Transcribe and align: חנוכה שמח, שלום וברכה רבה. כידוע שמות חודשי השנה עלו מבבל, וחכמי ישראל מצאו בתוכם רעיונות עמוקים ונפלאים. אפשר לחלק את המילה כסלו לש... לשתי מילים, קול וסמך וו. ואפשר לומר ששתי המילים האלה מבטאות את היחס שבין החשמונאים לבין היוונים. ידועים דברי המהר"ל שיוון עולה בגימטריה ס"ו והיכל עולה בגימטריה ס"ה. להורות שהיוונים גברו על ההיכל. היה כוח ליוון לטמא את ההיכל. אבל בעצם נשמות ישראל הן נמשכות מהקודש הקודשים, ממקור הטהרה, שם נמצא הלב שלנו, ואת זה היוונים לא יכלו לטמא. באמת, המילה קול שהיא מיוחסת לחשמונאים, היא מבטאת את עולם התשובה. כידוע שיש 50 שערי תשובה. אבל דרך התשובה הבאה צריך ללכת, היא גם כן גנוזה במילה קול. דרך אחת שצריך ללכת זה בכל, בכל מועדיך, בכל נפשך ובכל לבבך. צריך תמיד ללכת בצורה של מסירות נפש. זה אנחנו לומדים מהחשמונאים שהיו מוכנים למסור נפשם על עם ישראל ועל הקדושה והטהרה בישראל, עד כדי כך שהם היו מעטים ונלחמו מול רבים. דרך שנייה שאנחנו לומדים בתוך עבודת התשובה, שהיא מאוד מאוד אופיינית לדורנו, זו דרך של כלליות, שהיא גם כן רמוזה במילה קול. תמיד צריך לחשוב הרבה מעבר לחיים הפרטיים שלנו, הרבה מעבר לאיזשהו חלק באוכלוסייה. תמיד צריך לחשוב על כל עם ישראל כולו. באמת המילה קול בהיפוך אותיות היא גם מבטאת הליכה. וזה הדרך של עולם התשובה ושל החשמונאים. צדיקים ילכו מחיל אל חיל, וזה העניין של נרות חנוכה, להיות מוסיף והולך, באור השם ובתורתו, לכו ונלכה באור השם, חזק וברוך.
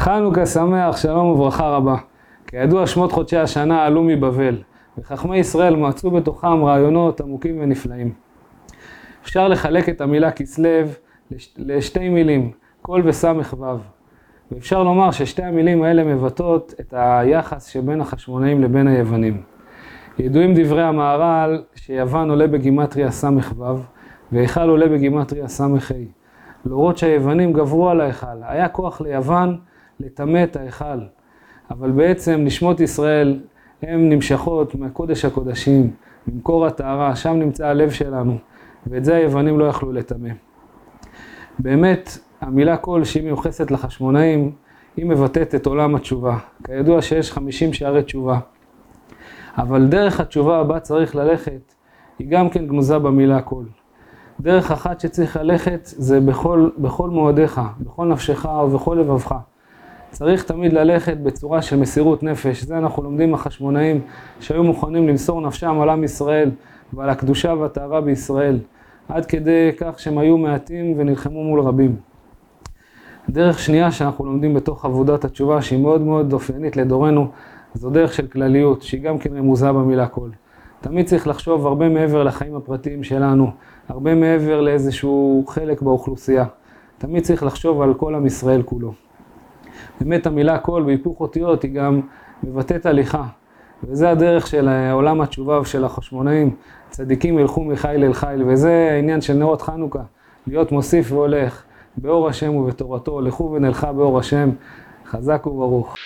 חנוכה 0.00 0.46
שמח, 0.46 0.96
שלום 0.96 1.26
וברכה 1.26 1.68
רבה. 1.68 1.96
כידוע 2.46 2.86
שמות 2.86 3.12
חודשי 3.12 3.36
השנה 3.36 3.84
עלו 3.84 4.02
מבבל, 4.02 4.56
וחכמי 4.98 5.38
ישראל 5.38 5.76
מצאו 5.76 6.10
בתוכם 6.10 6.64
רעיונות 6.64 7.20
עמוקים 7.20 7.60
ונפלאים. 7.60 8.12
אפשר 9.22 9.48
לחלק 9.48 9.88
את 9.88 10.00
המילה 10.00 10.30
כסלו 10.30 10.68
לש... 11.30 11.54
לשתי 11.58 12.08
מילים, 12.08 12.50
קול 12.82 13.02
וסמך 13.04 13.54
וו. 13.58 13.78
ואפשר 14.52 14.82
לומר 14.82 15.10
ששתי 15.10 15.42
המילים 15.42 15.82
האלה 15.82 16.04
מבטאות 16.04 16.74
את 16.80 16.94
היחס 16.96 17.66
שבין 17.66 18.00
החשמונאים 18.00 18.62
לבין 18.62 18.88
היוונים. 18.88 19.42
ידועים 20.18 20.54
דברי 20.54 20.82
המהר"ל 20.82 21.62
שיוון 21.74 22.30
עולה 22.30 22.46
בגימטריה 22.46 23.10
ס"ו 23.10 23.78
והיכל 24.32 24.68
עולה 24.68 24.88
בגימטריה 24.88 25.48
ס"ה. 25.48 25.66
להורות 26.64 26.98
שהיוונים 26.98 27.52
גברו 27.52 27.90
על 27.90 28.00
ההיכל. 28.00 28.26
היה 28.42 28.68
כוח 28.68 29.00
ליוון 29.00 29.58
לטמא 30.00 30.44
את 30.44 30.56
ההיכל. 30.56 31.00
אבל 31.70 31.90
בעצם 31.90 32.40
נשמות 32.44 32.80
ישראל 32.80 33.40
הן 33.82 34.08
נמשכות 34.12 34.74
מהקודש 34.74 35.24
הקודשים, 35.24 35.90
ממקור 36.26 36.66
הטהרה, 36.66 37.16
שם 37.16 37.32
נמצא 37.32 37.66
הלב 37.66 37.90
שלנו, 37.90 38.38
ואת 38.86 39.04
זה 39.04 39.16
היוונים 39.16 39.58
לא 39.58 39.64
יכלו 39.64 39.92
לטמא. 39.92 40.30
באמת, 41.58 42.18
המילה 42.40 42.76
קול 42.76 43.04
שהיא 43.04 43.22
מיוחסת 43.22 43.70
לחשמונאים, 43.70 44.52
היא 44.96 45.06
מבטאת 45.06 45.54
את 45.54 45.66
עולם 45.66 45.94
התשובה. 45.94 46.38
כידוע 46.64 47.02
שיש 47.02 47.32
50 47.32 47.72
שערי 47.72 48.02
תשובה. 48.02 48.38
אבל 49.58 49.86
דרך 49.86 50.20
התשובה 50.20 50.58
הבאה 50.58 50.80
צריך 50.80 51.16
ללכת, 51.16 51.74
היא 52.18 52.28
גם 52.28 52.50
כן 52.50 52.66
גנוזה 52.66 52.98
במילה 52.98 53.42
קול. 53.42 53.64
דרך 54.40 54.70
אחת 54.70 55.00
שצריך 55.00 55.36
ללכת 55.36 55.80
זה 55.82 56.20
בכל, 56.20 56.70
בכל 56.78 57.10
מועדיך, 57.10 57.60
בכל 57.80 58.06
נפשך 58.06 58.44
ובכל 58.64 58.96
לבבך. 59.00 59.34
צריך 60.10 60.44
תמיד 60.44 60.72
ללכת 60.72 61.16
בצורה 61.16 61.62
של 61.62 61.76
מסירות 61.76 62.22
נפש. 62.22 62.62
זה 62.62 62.78
אנחנו 62.78 63.02
לומדים 63.02 63.30
מהחשמונאים 63.30 64.00
שהיו 64.40 64.64
מוכנים 64.64 65.08
למסור 65.08 65.40
נפשם 65.40 65.80
על 65.80 65.90
עם 65.90 66.04
ישראל 66.04 66.50
ועל 66.92 67.10
הקדושה 67.10 67.54
והטהרה 67.54 68.00
בישראל, 68.00 68.58
עד 69.08 69.26
כדי 69.26 69.70
כך 69.76 70.00
שהם 70.00 70.18
היו 70.18 70.38
מעטים 70.38 70.94
ונלחמו 70.98 71.44
מול 71.44 71.60
רבים. 71.60 71.96
דרך 73.28 73.58
שנייה 73.58 73.92
שאנחנו 73.92 74.24
לומדים 74.24 74.54
בתוך 74.54 74.84
עבודת 74.84 75.24
התשובה, 75.24 75.62
שהיא 75.62 75.82
מאוד 75.82 76.00
מאוד 76.00 76.32
אופיינית 76.32 76.76
לדורנו, 76.76 77.30
זו 77.74 77.90
דרך 77.90 78.12
של 78.14 78.26
כלליות, 78.26 78.82
שהיא 78.82 79.02
גם 79.02 79.18
כן 79.18 79.36
רמוזה 79.36 79.72
במילה 79.72 80.06
קול. 80.06 80.30
תמיד 80.80 81.06
צריך 81.06 81.26
לחשוב 81.26 81.66
הרבה 81.66 81.88
מעבר 81.88 82.22
לחיים 82.22 82.56
הפרטיים 82.56 83.04
שלנו, 83.04 83.50
הרבה 83.88 84.14
מעבר 84.14 84.60
לאיזשהו 84.60 85.44
חלק 85.48 85.82
באוכלוסייה. 85.82 86.44
תמיד 86.98 87.22
צריך 87.24 87.42
לחשוב 87.42 87.82
על 87.82 87.94
כל 87.94 88.14
עם 88.14 88.26
ישראל 88.26 88.62
כולו. 88.62 88.92
באמת 90.00 90.26
המילה 90.26 90.58
קול 90.58 90.82
בהיפוך 90.82 91.20
אותיות 91.20 91.62
היא 91.62 91.74
גם 91.74 92.00
מבטאת 92.42 92.86
הליכה. 92.86 93.24
וזה 93.84 94.10
הדרך 94.10 94.46
של 94.46 94.68
עולם 94.92 95.20
התשובה 95.20 95.60
ושל 95.60 95.84
החשמונאים. 95.84 96.54
צדיקים 96.90 97.38
ילכו 97.38 97.64
מחיל 97.64 98.04
אל 98.04 98.12
חיל, 98.12 98.42
וזה 98.46 98.88
העניין 98.92 99.20
של 99.20 99.34
נרות 99.34 99.62
חנוכה, 99.62 100.02
להיות 100.46 100.72
מוסיף 100.72 101.12
והולך, 101.12 101.62
באור 101.96 102.28
השם 102.28 102.54
ובתורתו, 102.54 103.20
לכו 103.20 103.52
ונלכה 103.52 103.92
באור 103.92 104.18
השם, 104.18 104.50
חזק 105.06 105.46
וברוך. 105.46 105.96